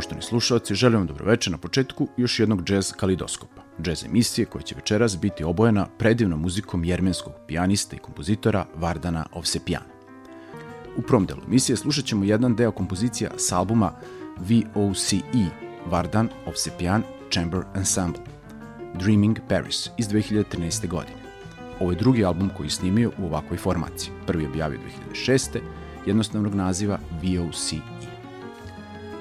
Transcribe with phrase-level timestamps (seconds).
[0.00, 3.62] Poštovani slušalci, želim vam dobroveče na početku još jednog jazz kalidoskopa.
[3.82, 9.84] džez emisije koja će večeras biti obojena predivnom muzikom jermenskog pijanista i kompozitora Vardana Ovsepjana.
[10.96, 13.92] U prvom delu emisije slušat ćemo jedan deo kompozicija s albuma
[14.74, 15.20] VOCE
[15.86, 17.02] Vardan Ovsepjan
[17.32, 18.22] Chamber Ensemble
[18.94, 20.88] Dreaming Paris iz 2013.
[20.88, 21.20] godine.
[21.80, 24.12] Ovo je drugi album koji je snimio u ovakvoj formaciji.
[24.26, 24.80] Prvi je objavio
[25.14, 25.58] 2006.
[26.06, 28.09] jednostavnog naziva VOCE.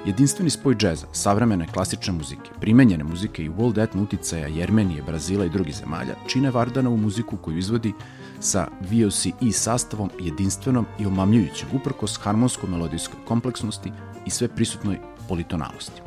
[0.05, 5.49] Jedinstveni spoj džeza, savremene klasične muzike, primenjene muzike i world etno uticaja Jermenije, Brazila i
[5.49, 7.93] drugih zemalja čine Vardanovu muziku koju izvodi
[8.39, 13.91] sa VOCE sastavom jedinstvenom i omamljujućem uprkos harmonsko-melodijskoj kompleksnosti
[14.25, 16.01] i sve prisutnoj politonalnosti.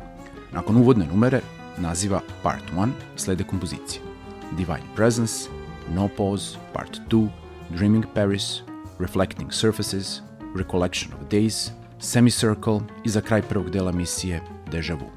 [0.51, 1.41] Nakon uvodne numere,
[1.77, 4.01] naziva Part 1, slede kompozicije.
[4.51, 5.49] Divine Presence,
[5.95, 7.29] No Pause, Part 2,
[7.69, 8.61] Dreaming Paris,
[8.99, 10.21] Reflecting Surfaces,
[10.55, 11.71] Recollection of Days,
[12.05, 14.41] Semicircle i za kraj prvog dela misije
[14.71, 15.09] Deja Vu.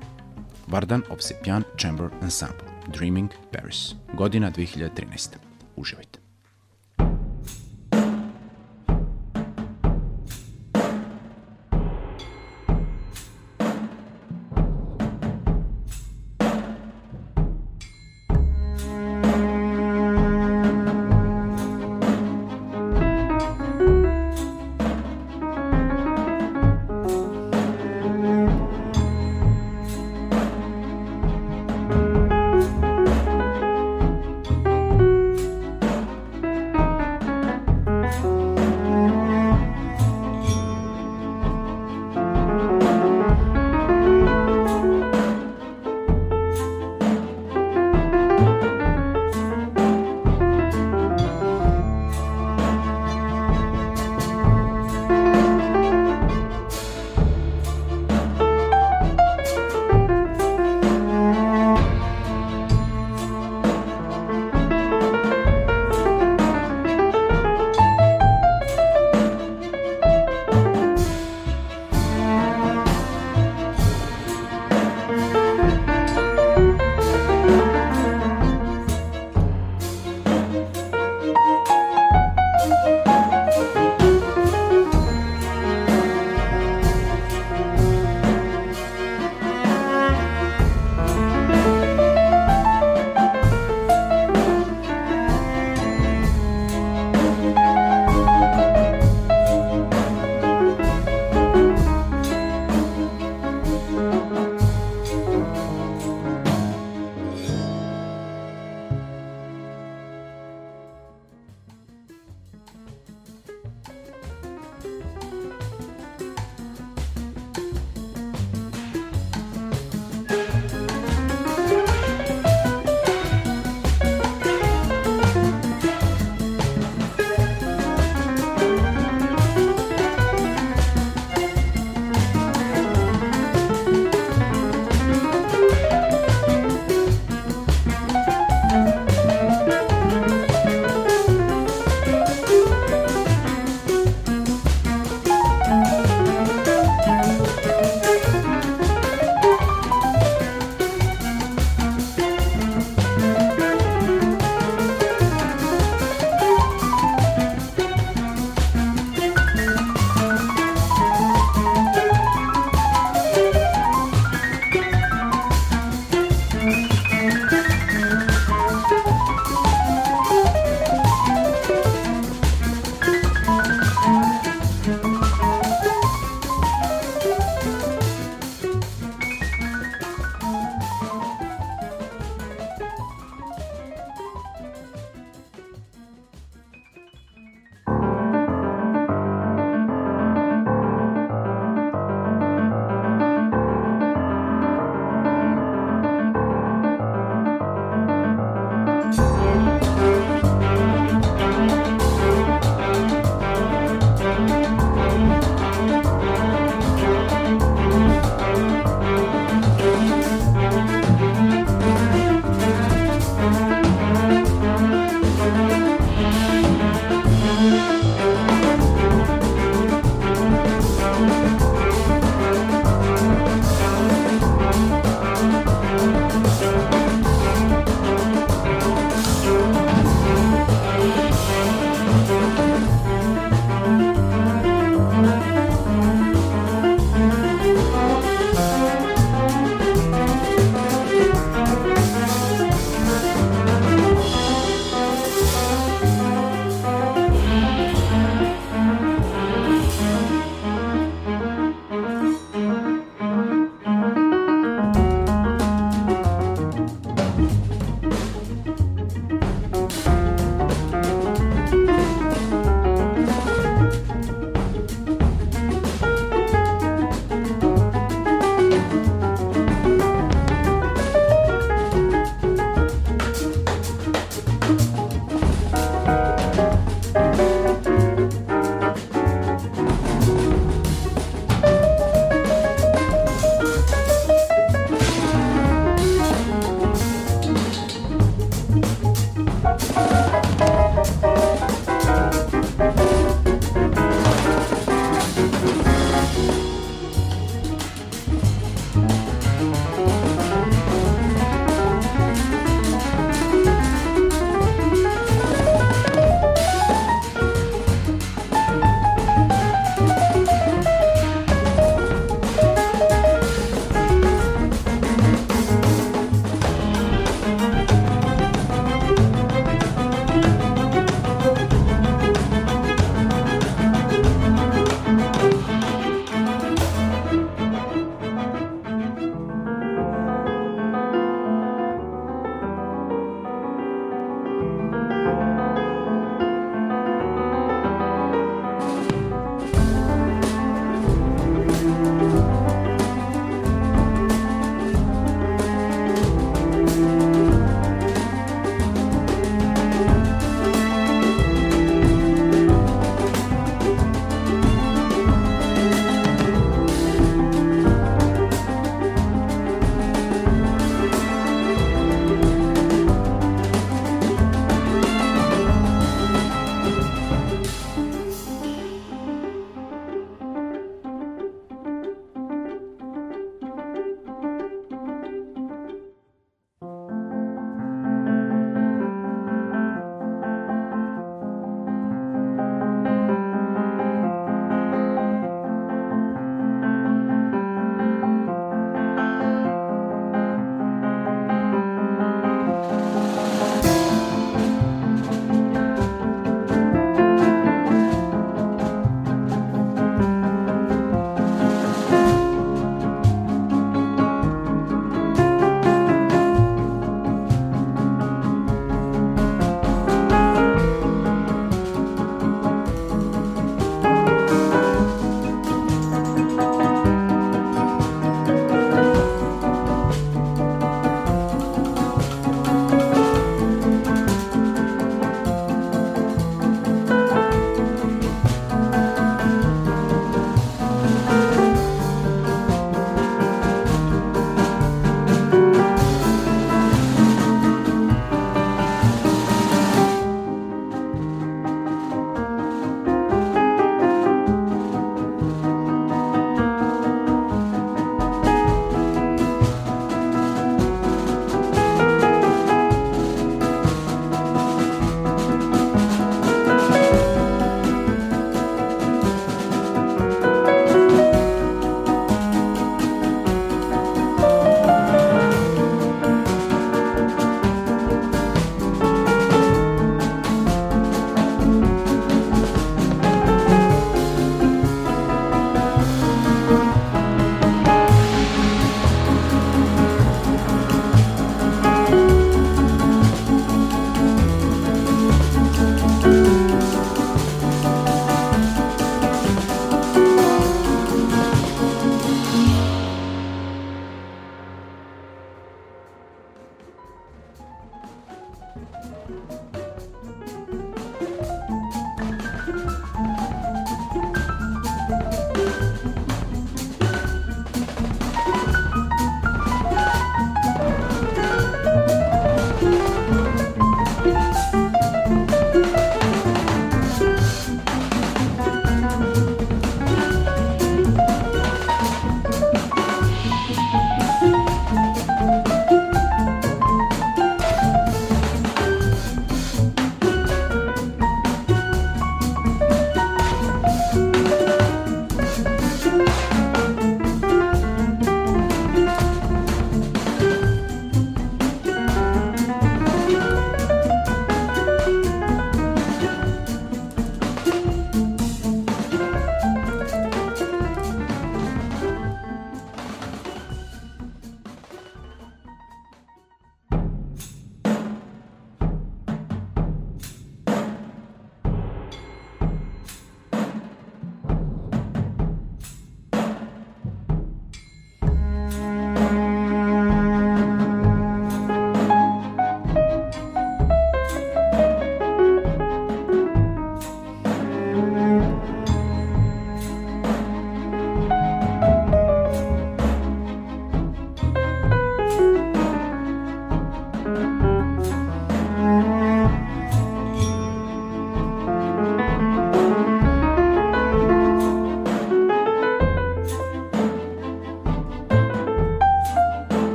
[0.66, 5.28] Vardan Ovsepjan Chamber Ensemble, Dreaming Paris, godina 2013.
[5.76, 6.25] Uživajte.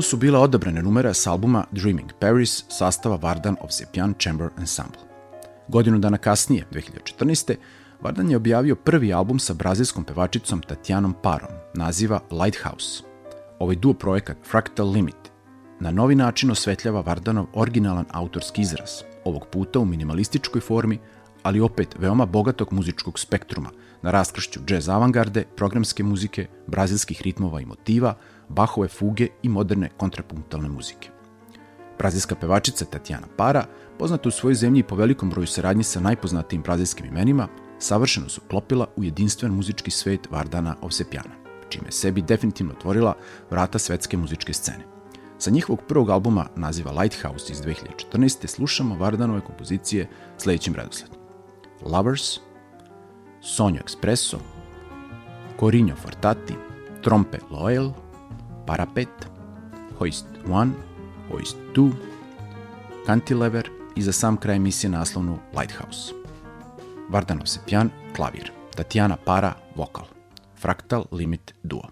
[0.00, 5.00] Ovo su bile odabrane numere s albuma Dreaming Paris sastava Vardan of Sepian Chamber Ensemble.
[5.68, 7.54] Godinu dana kasnije, 2014.
[8.00, 13.02] Vardan je objavio prvi album sa brazilskom pevačicom Tatjanom Parom, naziva Lighthouse.
[13.58, 15.30] Ovaj duo projekat Fractal Limit
[15.80, 18.90] na novi način osvetljava Vardanov originalan autorski izraz,
[19.24, 20.98] ovog puta u minimalističkoj formi,
[21.42, 23.70] ali opet veoma bogatog muzičkog spektruma,
[24.02, 28.14] na raskršću džez avangarde, programske muzike, brazilskih ritmova i motiva,
[28.50, 31.10] Bahove fuge i moderne kontrapunktalne muzike.
[31.98, 33.64] Brazilska pevačica Tatjana Para,
[33.98, 38.86] poznata u svojoj zemlji po velikom broju saradnji sa najpoznatijim brazilskim imenima, savršeno su klopila
[38.96, 41.34] u jedinstven muzički svet Vardana Ovsepjana,
[41.68, 43.14] čime sebi definitivno otvorila
[43.50, 44.84] vrata svetske muzičke scene.
[45.38, 48.46] Sa njihovog prvog albuma naziva Lighthouse iz 2014.
[48.46, 50.08] slušamo Vardanove kompozicije
[50.38, 51.16] sledećim redosledom.
[51.82, 52.38] Lovers,
[53.40, 54.38] Sonio Espresso,
[55.60, 56.54] Corinho Fortati,
[57.02, 57.92] Trompe Loyal,
[58.66, 59.08] Parapet,
[59.98, 60.72] Hoist 1,
[61.30, 61.92] Hoist 2,
[63.06, 66.12] Cantilever i za sam kraj emisije naslovnu Lighthouse.
[67.08, 68.52] Vardanov Sepjan, klavir.
[68.76, 70.04] Tatjana Para, vokal.
[70.60, 71.82] Fractal Limit Duo.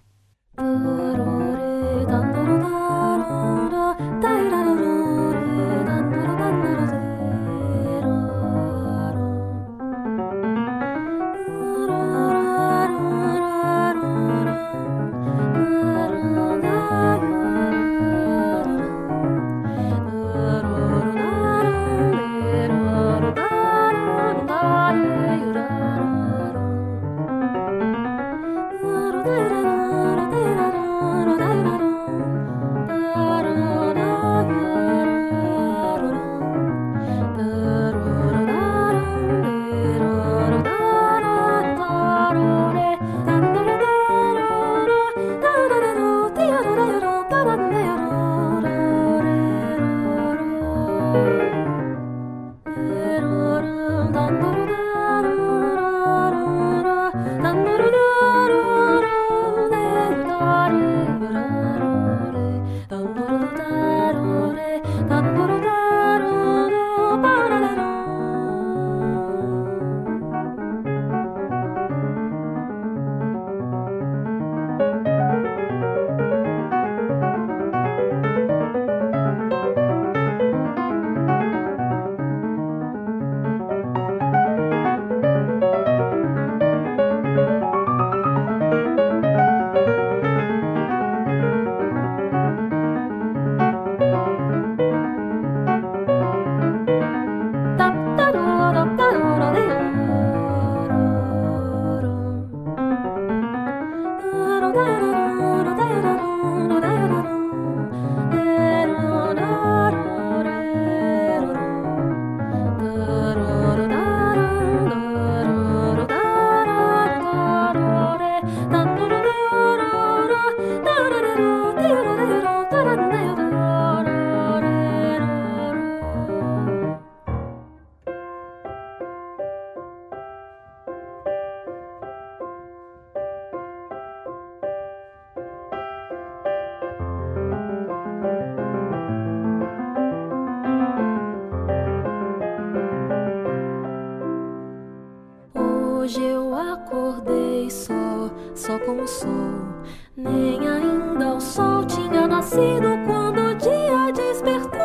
[152.59, 154.79] ensino quando o dia despertou,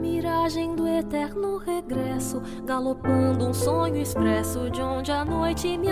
[0.00, 5.88] Miragem do eterno regresso, galopando um sonho expresso de onde a noite me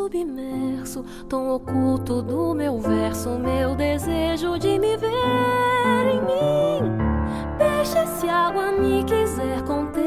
[0.00, 5.08] submerso, tão oculto do meu verso, meu desejo de me ver
[6.10, 6.96] em mim.
[7.58, 10.02] Deixa se água me quiser conter,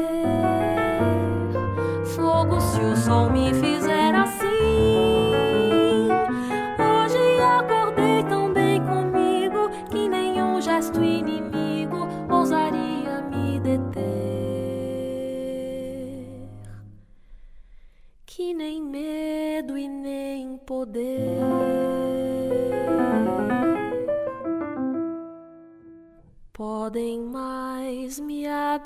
[2.04, 3.93] fogo se o sol me fizer.
[26.94, 28.84] podem mais me absorver.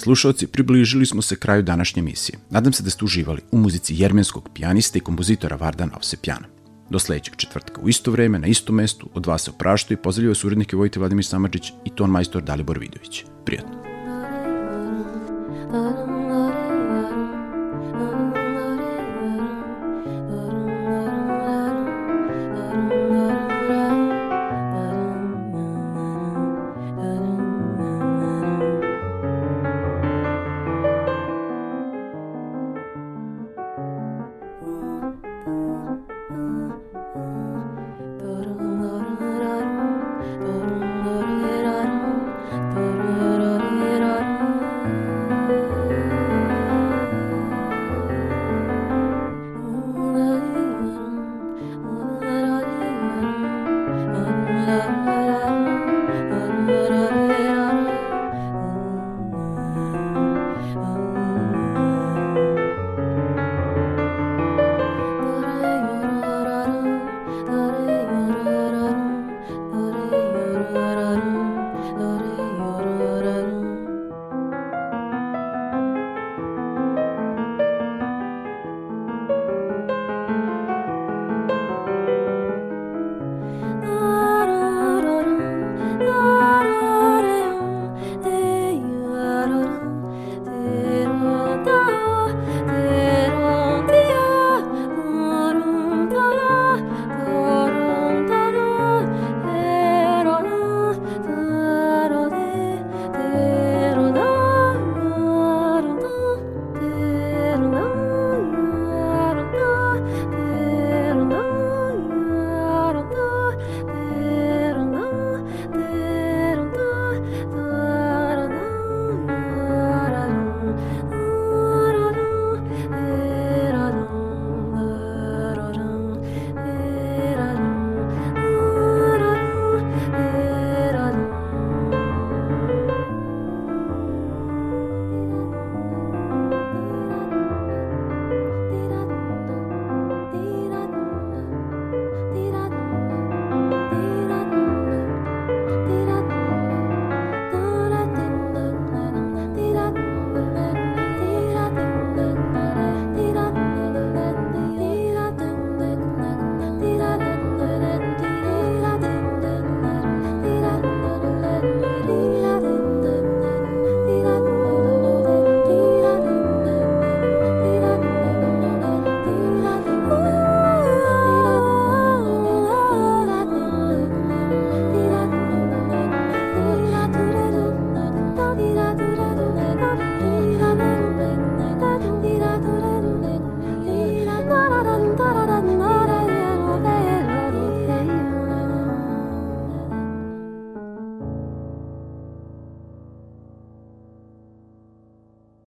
[0.00, 2.38] Slušalci, približili smo se kraju današnje emisije.
[2.50, 6.46] Nadam se da ste uživali u muzici jermenskog pijanista i kompozitora Vardana Avsepjana.
[6.90, 10.30] Do sledećeg četvrtka u isto vreme, na istom mestu, od vas se opraštaju i pozdravljaju
[10.30, 13.24] vas urednike Vojte Vladimir Samadžić i ton majstor Dalibor Vidović.
[13.44, 13.79] Prijatno.